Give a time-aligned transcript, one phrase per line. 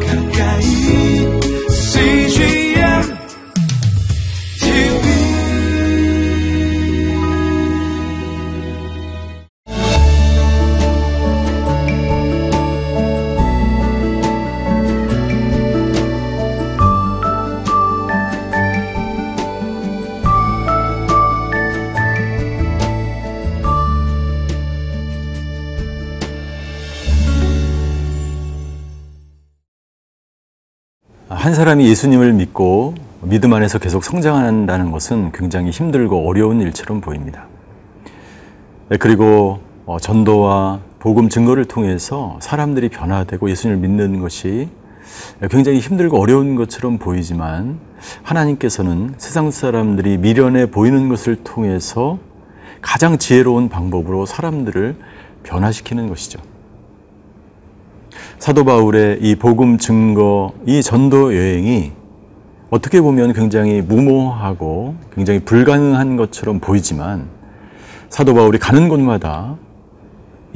[0.00, 0.21] 가까
[31.42, 37.48] 한 사람이 예수님을 믿고 믿음 안에서 계속 성장한다는 것은 굉장히 힘들고 어려운 일처럼 보입니다.
[38.88, 44.68] 네, 그리고 어, 전도와 복음 증거를 통해서 사람들이 변화되고 예수님을 믿는 것이
[45.50, 47.80] 굉장히 힘들고 어려운 것처럼 보이지만
[48.22, 52.20] 하나님께서는 세상 사람들이 미련해 보이는 것을 통해서
[52.80, 54.94] 가장 지혜로운 방법으로 사람들을
[55.42, 56.51] 변화시키는 것이죠.
[58.42, 61.92] 사도 바울의 이 복음 증거, 이 전도 여행이
[62.70, 67.28] 어떻게 보면 굉장히 무모하고 굉장히 불가능한 것처럼 보이지만
[68.08, 69.54] 사도 바울이 가는 곳마다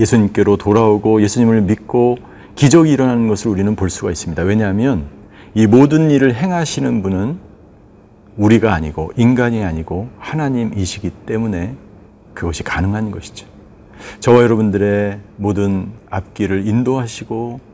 [0.00, 2.18] 예수님께로 돌아오고 예수님을 믿고
[2.56, 4.42] 기적이 일어나는 것을 우리는 볼 수가 있습니다.
[4.42, 5.06] 왜냐하면
[5.54, 7.38] 이 모든 일을 행하시는 분은
[8.36, 11.76] 우리가 아니고 인간이 아니고 하나님이시기 때문에
[12.34, 13.46] 그것이 가능한 것이죠.
[14.18, 17.65] 저와 여러분들의 모든 앞길을 인도하시고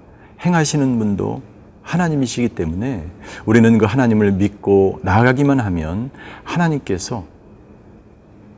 [0.44, 1.42] 행하시는 분도
[1.82, 3.06] 하나님이시기 때문에
[3.44, 6.10] 우리는 그 하나님을 믿고 나아가기만 하면
[6.44, 7.24] 하나님께서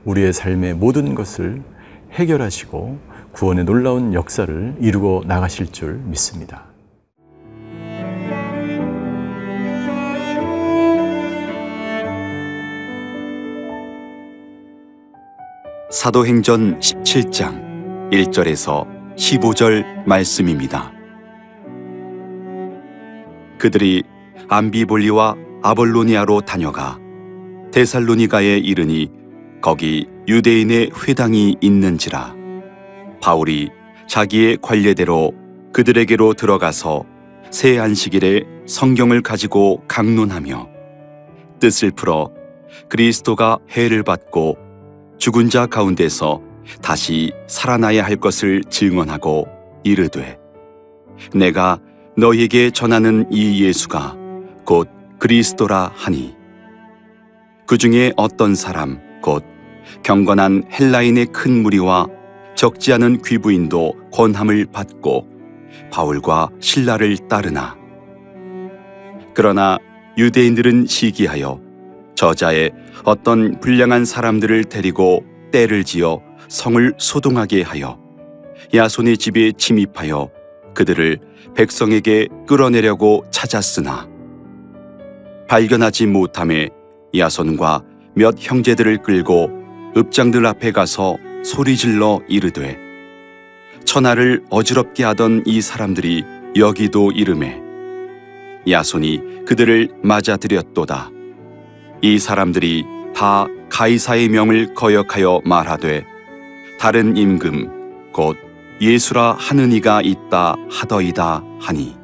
[0.04, 1.62] 우리의 삶의 모든 것을
[2.12, 2.98] 해결하시고
[3.32, 6.64] 구원의 놀라운 역사를 이루어 나가실 줄 믿습니다.
[15.90, 20.92] 사도행전 17장 1절에서 15절 말씀입니다.
[23.64, 24.02] 그들이
[24.50, 26.98] 암비볼리와 아볼로니아로 다녀가
[27.72, 29.10] 데살로니가에 이르니
[29.62, 32.34] 거기 유대인의 회당이 있는지라.
[33.22, 33.70] 바울이
[34.06, 35.32] 자기의 관례대로
[35.72, 37.06] 그들에게로 들어가서
[37.50, 40.68] 새 안식일에 성경을 가지고 강론하며
[41.58, 42.30] 뜻을 풀어
[42.90, 44.58] 그리스도가 해를 받고
[45.16, 46.42] 죽은 자 가운데서
[46.82, 49.48] 다시 살아나야 할 것을 증언하고
[49.84, 50.38] 이르되
[51.34, 51.80] 내가
[52.16, 54.16] 너희에게 전하는 이 예수가
[54.64, 54.88] 곧
[55.18, 56.34] 그리스도라 하니.
[57.66, 59.44] 그 중에 어떤 사람 곧
[60.02, 62.06] 경건한 헬라인의 큰 무리와
[62.54, 65.26] 적지 않은 귀부인도 권함을 받고
[65.90, 67.76] 바울과 신라를 따르나.
[69.34, 69.78] 그러나
[70.16, 71.60] 유대인들은 시기하여
[72.14, 72.70] 저자의
[73.04, 77.98] 어떤 불량한 사람들을 데리고 때를 지어 성을 소동하게 하여
[78.72, 80.30] 야손의 집에 침입하여
[80.74, 81.18] 그들을
[81.54, 84.08] 백성에게 끌어내려고 찾았으나
[85.48, 86.70] 발견하지 못함에
[87.16, 87.82] 야손과
[88.14, 89.50] 몇 형제들을 끌고
[89.96, 92.76] 읍장들 앞에 가서 소리질러 이르되
[93.84, 96.24] 천하를 어지럽게 하던 이 사람들이
[96.56, 97.60] 여기도 이름에
[98.68, 101.10] 야손이 그들을 맞아들였도다.
[102.00, 106.04] 이 사람들이 다 가이사의 명을 거역하여 말하되
[106.78, 108.36] 다른 임금 곧
[108.80, 111.96] 예수라 하는 이가 있다 하더이다 하니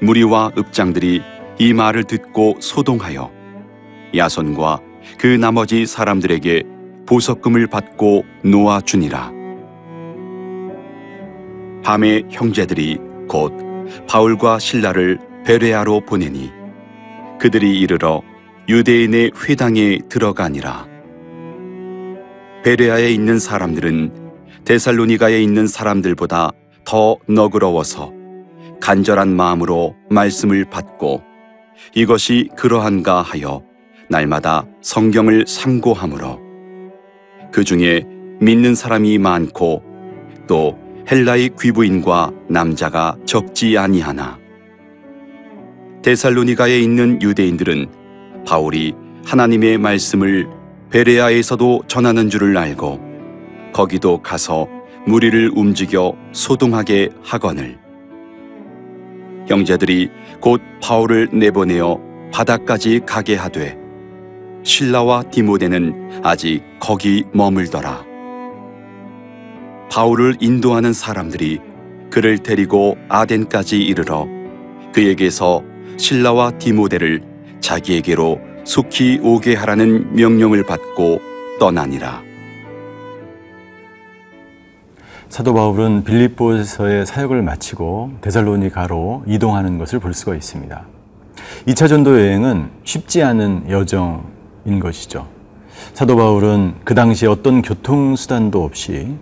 [0.00, 1.22] 무리와 읍장들이
[1.58, 3.30] 이 말을 듣고 소동하여
[4.16, 4.80] 야손과
[5.18, 6.62] 그 나머지 사람들에게
[7.06, 9.32] 보석금을 받고 놓아 주니라
[11.84, 12.98] 밤에 형제들이
[13.28, 13.52] 곧
[14.08, 16.50] 바울과 신라를 베레아로 보내니
[17.38, 18.22] 그들이 이르러
[18.66, 20.86] 유대인의 회당에 들어가니라.
[22.64, 24.23] 베레아에 있는 사람들은
[24.64, 26.52] 데살로니가에 있는 사람들보다
[26.84, 28.12] 더 너그러워서
[28.80, 31.22] 간절한 마음으로 말씀을 받고
[31.94, 33.62] 이것이 그러한가 하여
[34.08, 36.40] 날마다 성경을 상고하므로
[37.52, 38.04] 그 중에
[38.40, 39.82] 믿는 사람이 많고
[40.46, 40.78] 또
[41.10, 44.38] 헬라의 귀부인과 남자가 적지 아니하나.
[46.02, 48.94] 데살로니가에 있는 유대인들은 바울이
[49.24, 50.48] 하나님의 말씀을
[50.90, 53.03] 베레아에서도 전하는 줄을 알고
[53.74, 54.68] 거기도 가서
[55.04, 57.76] 무리를 움직여 소동하게 하거늘
[59.48, 60.08] 형제들이
[60.40, 62.00] 곧 바울을 내보내어
[62.32, 63.76] 바다까지 가게 하되
[64.62, 68.06] 신라와 디모데는 아직 거기 머물더라
[69.90, 71.58] 바울을 인도하는 사람들이
[72.10, 74.26] 그를 데리고 아덴까지 이르러
[74.92, 75.62] 그에게서
[75.98, 77.22] 신라와 디모데를
[77.60, 81.20] 자기에게로 속히 오게 하라는 명령을 받고
[81.58, 82.33] 떠나니라.
[85.34, 90.86] 사도 바울은 빌립보에서의 사역을 마치고 데살로니가로 이동하는 것을 볼 수가 있습니다.
[91.66, 95.26] 2차 전도 여행은 쉽지 않은 여정인 것이죠.
[95.92, 99.16] 사도 바울은 그 당시에 어떤 교통수단도 없이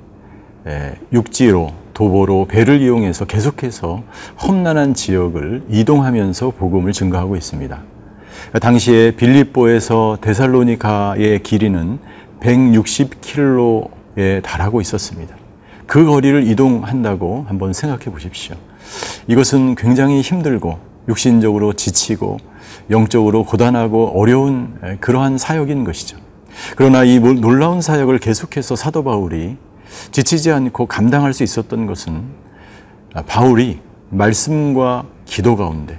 [0.67, 4.03] 예, 육지로 도보로 배를 이용해서 계속해서
[4.47, 7.81] 험난한 지역을 이동하면서 복음을 증거하고 있습니다.
[8.61, 11.99] 당시에 빌립보에서 데살로니가의 길이는
[12.41, 15.42] 160km에 달하고 있었습니다.
[15.93, 18.57] 그 거리를 이동한다고 한번 생각해 보십시오.
[19.27, 22.39] 이것은 굉장히 힘들고 육신적으로 지치고
[22.89, 26.17] 영적으로 고단하고 어려운 그러한 사역인 것이죠.
[26.77, 29.59] 그러나 이 놀라운 사역을 계속해서 사도 바울이
[30.13, 32.23] 지치지 않고 감당할 수 있었던 것은
[33.27, 35.99] 바울이 말씀과 기도 가운데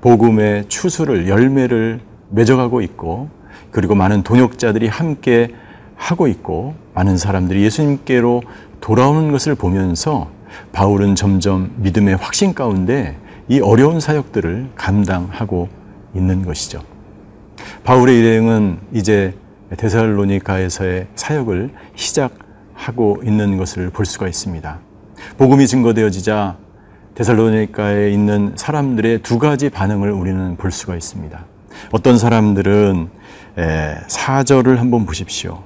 [0.00, 3.28] 복음의 추수를 열매를 맺어가고 있고
[3.70, 5.54] 그리고 많은 동역자들이 함께
[5.94, 8.42] 하고 있고 많은 사람들이 예수님께로
[8.80, 10.30] 돌아오는 것을 보면서
[10.72, 13.16] 바울은 점점 믿음의 확신 가운데
[13.48, 15.68] 이 어려운 사역들을 감당하고
[16.14, 16.82] 있는 것이죠.
[17.84, 19.34] 바울의 일행은 이제
[19.76, 24.78] 데살로니가에서의 사역을 시작하고 있는 것을 볼 수가 있습니다.
[25.36, 26.56] 복음이 증거되어지자
[27.14, 31.44] 데살로니가에 있는 사람들의 두 가지 반응을 우리는 볼 수가 있습니다.
[31.90, 33.10] 어떤 사람들은
[34.06, 35.62] 사절을 한번 보십시오.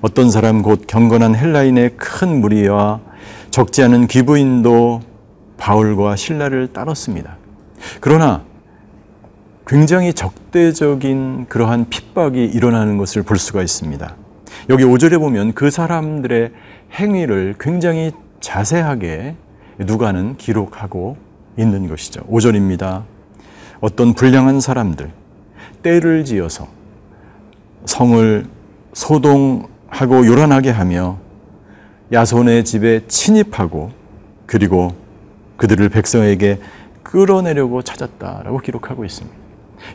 [0.00, 3.00] 어떤 사람 곧 경건한 헬라인의 큰 무리와
[3.50, 5.00] 적지 않은 기부인도
[5.56, 7.36] 바울과 신라를 따랐습니다.
[8.00, 8.44] 그러나
[9.66, 14.16] 굉장히 적대적인 그러한 핍박이 일어나는 것을 볼 수가 있습니다.
[14.70, 16.52] 여기 5절에 보면 그 사람들의
[16.92, 19.34] 행위를 굉장히 자세하게
[19.78, 21.16] 누가는 기록하고
[21.58, 22.22] 있는 것이죠.
[22.22, 23.02] 5절입니다.
[23.80, 25.10] 어떤 불량한 사람들,
[25.82, 26.66] 때를 지어서
[27.84, 28.46] 성을
[28.92, 31.18] 소동 하고 요란하게 하며
[32.12, 33.90] 야손의 집에 침입하고
[34.46, 34.94] 그리고
[35.56, 36.58] 그들을 백성에게
[37.02, 39.36] 끌어내려고 찾았다라고 기록하고 있습니다.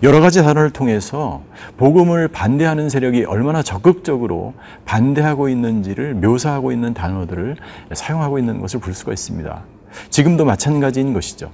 [0.01, 1.44] 여러 가지 단어를 통해서
[1.78, 4.54] 복음을 반대하는 세력이 얼마나 적극적으로
[4.86, 7.57] 반대하고 있는지를 묘사하고 있는 단어들을
[7.94, 9.63] 사용하고 있는 것을 볼 수가 있습니다.
[10.10, 11.51] 지금도 마찬가지인 것이죠.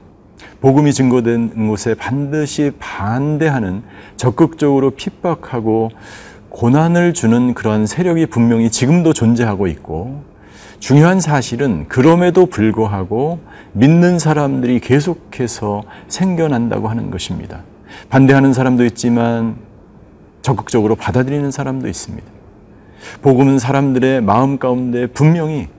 [0.62, 3.84] 복음이 증거된 곳에 반드시 반대하는
[4.18, 5.90] 적극적으로 핍박하고
[6.60, 10.24] 고난을 주는 그런 세력이 분명히 지금도 존재하고 있고
[10.82, 13.40] 중요한 사실은 그럼에도 불구하고
[13.72, 17.64] 믿는 사람들이 계속해서 생겨난다고 하는 것입니다.
[18.10, 19.56] 반대하는 사람도 있지만
[20.42, 22.28] 적극적으로 받아들이는 사람도 있습니다.
[23.22, 25.70] 복음은 사람들의 마음 가운데 분명히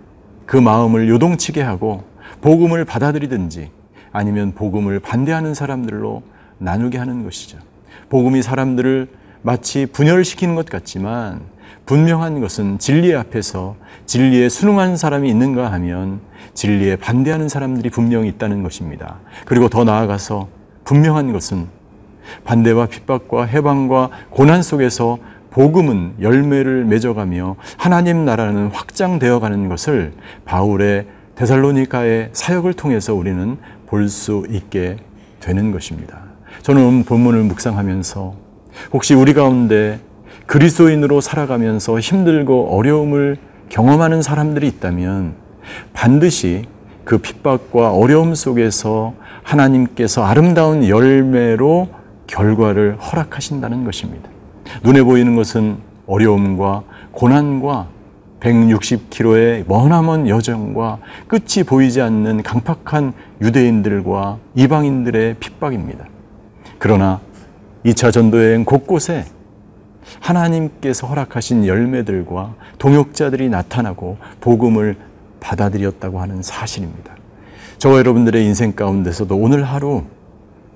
[0.47, 2.05] 그 마음을 요동치게 하고
[2.41, 3.71] 복음을 받아들이든지
[4.13, 6.23] 아니면 복음을 반대하는 사람들로
[6.57, 7.59] 나누게 하는 것이죠.
[8.09, 11.41] 복음이 사람들을 마치 분열시키는 것 같지만
[11.87, 13.77] 분명한 것은 진리 앞에서
[14.07, 16.21] 진리에 순응한 사람이 있는가 하면
[16.55, 19.19] 진리에 반대하는 사람들이 분명히 있다는 것입니다.
[19.45, 20.49] 그리고 더 나아가서
[20.85, 21.67] 분명한 것은
[22.45, 25.19] 반대와 핍박과 해방과 고난 속에서
[25.51, 30.13] 복음은 열매를 맺어가며 하나님 나라는 확장되어 가는 것을
[30.45, 34.97] 바울의 데살로니카의 사역을 통해서 우리는 볼 수 있게
[35.41, 36.21] 되는 것입니다.
[36.63, 38.35] 저는 본문을 묵상하면서
[38.93, 40.01] 혹시 우리 가운데
[40.47, 43.37] 그리스도인으로 살아가면서 힘들고 어려움을
[43.69, 45.35] 경험하는 사람들이 있다면
[45.93, 46.65] 반드시
[47.05, 51.89] 그 핍박과 어려움 속에서 하나님께서 아름다운 열매로
[52.27, 54.29] 결과를 허락하신다는 것입니다.
[54.83, 57.89] 눈에 보이는 것은 어려움과 고난과
[58.41, 60.99] 160km의 머나먼 여정과
[61.29, 66.07] 끝이 보이지 않는 강팍한 유대인들과 이방인들의 핍박입니다.
[66.79, 67.21] 그러나
[67.85, 69.25] 2차 전도여행 곳곳에
[70.21, 74.97] 하나님께서 허락하신 열매들과 동역자들이 나타나고 복음을
[75.41, 77.17] 받아들였다고 하는 사실입니다.
[77.79, 80.05] 저와 여러분들의 인생 가운데서도 오늘 하루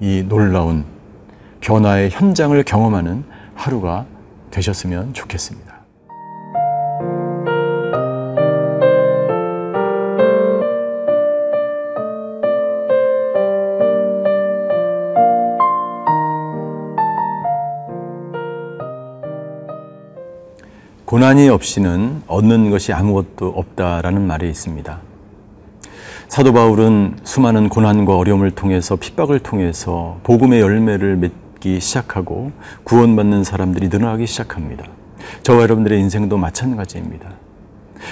[0.01, 0.85] 이 놀라운
[1.61, 4.07] 변화의 현장을 경험하는 하루가
[4.51, 5.74] 되셨으면 좋겠습니다.
[21.15, 24.99] 고난이 없이는 얻는 것이 아무것도 없다라는 말이 있습니다.
[26.27, 32.51] 사도 바울은 수많은 고난과 어려움을 통해서 핍박을 통해서 복음의 열매를 맺기 시작하고
[32.83, 34.87] 구원받는 사람들이 늘어나기 시작합니다.
[35.45, 37.31] 저와 여러분들의 인생도 마찬가지입니다.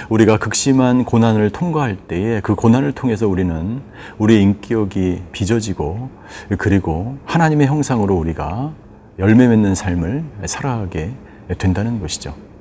[0.09, 3.83] 우리가 극심한 고난을 통과할 때에 그 고난을 통해서 우리는
[4.19, 6.09] 우리의 인격이 빚어지고
[6.57, 8.71] 그리고 하나님의 형상으로 우리가
[9.19, 11.11] 열매 맺는 삶을 살아가게
[11.59, 12.52] 된다는 것이죠.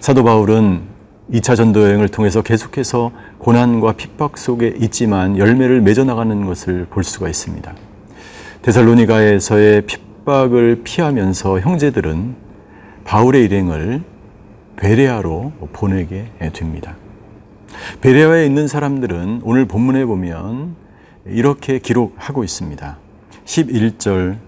[0.00, 0.82] 사도 바울은
[1.32, 7.28] 2차 전도 여행을 통해서 계속해서 고난과 핍박 속에 있지만 열매를 맺어 나가는 것을 볼 수가
[7.28, 7.72] 있습니다.
[8.62, 12.34] 데살로니가에서의 핍박을 피하면서 형제들은
[13.04, 14.02] 바울의 일행을
[14.76, 16.96] 베레아로 보내게 됩니다.
[18.00, 20.76] 베레아에 있는 사람들은 오늘 본문에 보면
[21.26, 22.98] 이렇게 기록하고 있습니다.
[23.44, 24.38] 11절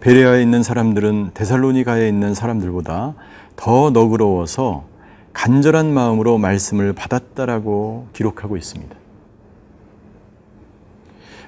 [0.00, 3.14] 베레아에 있는 사람들은 데살로니가에 있는 사람들보다
[3.60, 4.84] 더 너그러워서
[5.34, 8.96] 간절한 마음으로 말씀을 받았다라고 기록하고 있습니다.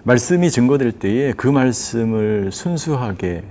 [0.03, 3.45] 말씀이 증거될 때에 그 말씀을 순수하게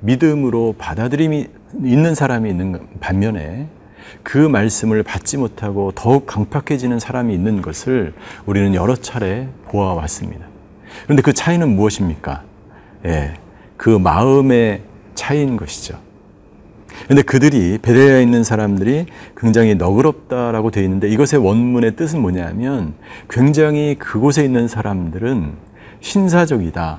[0.00, 1.46] 믿음으로 받아들임이
[1.82, 3.68] 있는 사람이 있는 반면에
[4.22, 8.12] 그 말씀을 받지 못하고 더욱 강팍해지는 사람이 있는 것을
[8.44, 10.44] 우리는 여러 차례 보아왔습니다.
[11.04, 12.42] 그런데 그 차이는 무엇입니까?
[13.06, 13.34] 예,
[13.78, 14.82] 그 마음의
[15.14, 16.07] 차이인 것이죠.
[17.06, 22.94] 근데 그들이 베레아에 있는 사람들이 굉장히 너그럽다라고 되어 있는데 이것의 원문의 뜻은 뭐냐면
[23.30, 25.52] 굉장히 그곳에 있는 사람들은
[26.00, 26.98] 신사적이다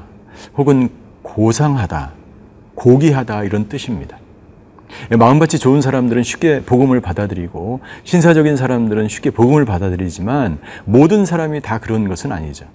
[0.57, 0.89] 혹은
[1.21, 2.13] 고상하다
[2.75, 4.17] 고귀하다 이런 뜻입니다.
[5.11, 12.07] 마음밭이 좋은 사람들은 쉽게 복음을 받아들이고 신사적인 사람들은 쉽게 복음을 받아들이지만 모든 사람이 다 그런
[12.07, 12.65] 것은 아니죠.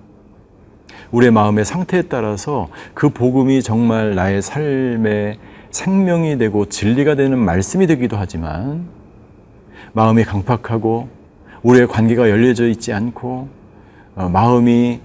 [1.10, 5.38] 우리의 마음의 상태에 따라서 그 복음이 정말 나의 삶의
[5.74, 8.86] 생명이 되고 진리가 되는 말씀이 되기도 하지만
[9.92, 11.08] 마음이 강팍하고
[11.62, 13.48] 우리의 관계가 열려져 있지 않고
[14.14, 15.00] 어, 마음이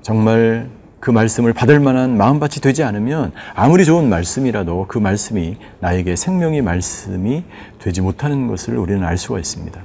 [0.00, 6.62] 정말 그 말씀을 받을 만한 마음밭이 되지 않으면 아무리 좋은 말씀이라도 그 말씀이 나에게 생명의
[6.62, 7.44] 말씀이
[7.78, 9.78] 되지 못하는 것을 우리는 알 수가 있습니다.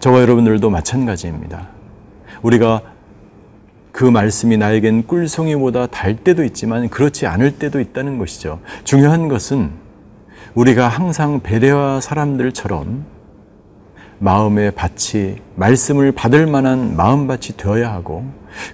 [0.00, 1.68] 저와 여러분들도 마찬가지입니다.
[2.40, 2.80] 우리가
[3.94, 8.58] 그 말씀이 나에겐 꿀송이보다 달 때도 있지만 그렇지 않을 때도 있다는 것이죠.
[8.82, 9.70] 중요한 것은
[10.56, 13.04] 우리가 항상 배려와 사람들처럼
[14.18, 18.24] 마음의 밭이 말씀을 받을 만한 마음밭이 되어야 하고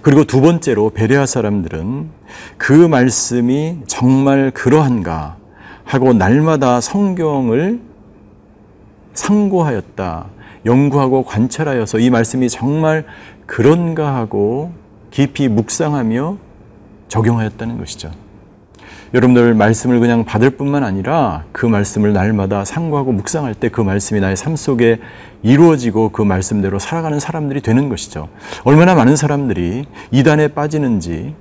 [0.01, 2.09] 그리고 두 번째로 베레아 사람들은
[2.57, 5.37] 그 말씀이 정말 그러한가
[5.83, 7.79] 하고 날마다 성경을
[9.13, 10.25] 상고하였다.
[10.65, 13.05] 연구하고 관찰하여서 이 말씀이 정말
[13.45, 14.80] 그런가 하고
[15.11, 16.37] 깊이 묵상하며
[17.09, 18.11] 적용하였다는 것이죠.
[19.13, 24.37] 여러분들 말씀을 그냥 받을 뿐만 아니라 그 말씀을 날마다 상고하고 묵상할 때 그 말씀이 나의
[24.37, 24.99] 삶 속에
[25.43, 28.29] 이루어지고 그 말씀대로 살아가는 사람들이 되는 것이죠.
[28.63, 31.35] 얼마나 많은 사람들이 이단에 빠지는지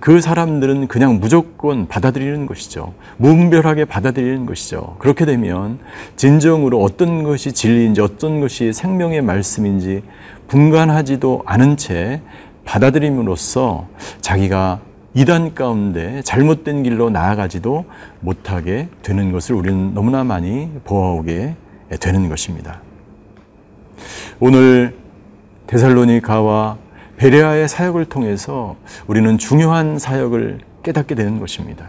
[0.00, 2.92] 그 사람들은 그냥 무조건 받아들이는 것이죠.
[3.16, 4.96] 무분별하게 받아들이는 것이죠.
[4.98, 5.78] 그렇게 되면
[6.16, 10.02] 진정으로 어떤 것이 진리인지 어떤 것이 생명의 말씀인지
[10.48, 12.20] 분간하지도 않은 채
[12.64, 13.86] 받아들임으로써
[14.20, 14.80] 자기가
[15.14, 17.84] 이단 가운데 잘못된 길로 나아가지도
[18.20, 21.54] 못하게 되는 것을 우리는 너무나 많이 보아오게
[22.00, 22.80] 되는 것입니다.
[24.40, 24.96] 오늘
[25.68, 26.78] 데살로니가와
[27.16, 31.86] 베레아의 사역을 통해서 우리는 중요한 사역을 깨닫게 되는 것입니다.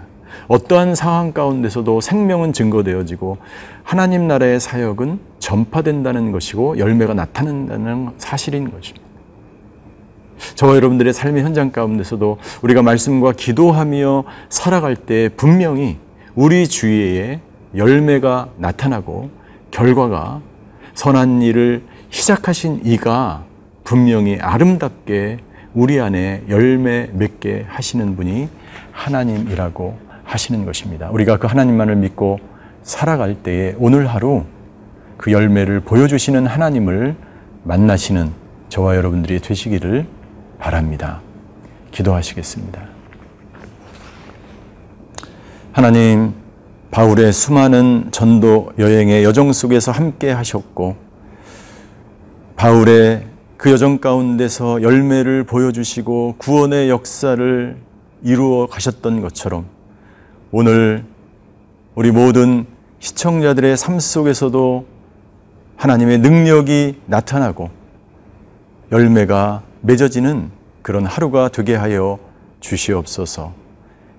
[0.47, 3.37] 어떠한 상황 가운데서도 생명은 증거되어지고
[3.83, 9.14] 하나님 나라의 사역은 전파된다는 것이고 열매가 나타난다는 사실인 것입니다.
[10.55, 15.97] 저와 여러분들의 삶의 현장 가운데서도 우리가 말씀과 기도하며 살아갈 때 분명히
[16.35, 17.39] 우리 주위에
[17.75, 19.29] 열매가 나타나고
[19.71, 20.41] 결과가
[20.93, 23.43] 선한 일을 시작하신 이가
[23.83, 25.39] 분명히 아름답게
[25.73, 28.47] 우리 안에 열매 맺게 하시는 분이
[28.93, 31.09] 하나님이라고 하시는 것입니다.
[31.11, 32.39] 우리가 그 하나님만을 믿고
[32.83, 34.43] 살아갈 때에 오늘 하루
[35.17, 37.15] 그 열매를 보여주시는 하나님을
[37.63, 38.31] 만나시는
[38.69, 40.05] 저와 여러분들이 되시기를
[40.59, 41.21] 바랍니다.
[41.91, 42.81] 기도하시겠습니다.
[45.71, 46.33] 하나님,
[46.91, 50.95] 바울의 수많은 전도 여행의 여정 속에서 함께 하셨고,
[52.55, 53.25] 바울의
[53.57, 57.77] 그 여정 가운데서 열매를 보여주시고 구원의 역사를
[58.23, 59.65] 이루어 가셨던 것처럼
[60.51, 61.05] 오늘
[61.95, 62.65] 우리 모든
[62.99, 64.85] 시청자들의 삶 속에서도
[65.77, 67.69] 하나님의 능력이 나타나고
[68.91, 70.49] 열매가 맺어지는
[70.81, 72.17] 그런 하루가 되게 하여
[72.59, 73.53] 주시옵소서.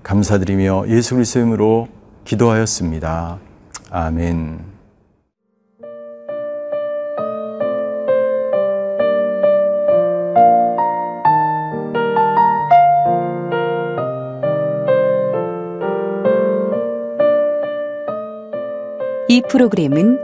[0.05, 1.89] 감사드리며 예수 그리스도 이름으로
[2.25, 3.39] 기도하였습니다.
[3.91, 4.77] 아멘.
[19.29, 20.21] 이 프로그램은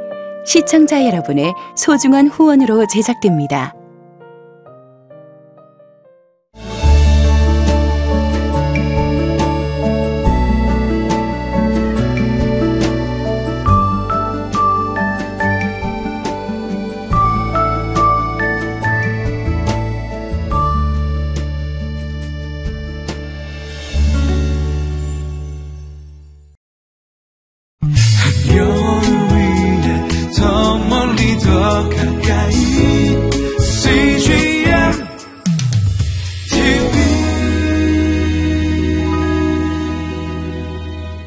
[0.46, 3.75] 시청자 여러분의 소중한 후원으로 제작됩니다.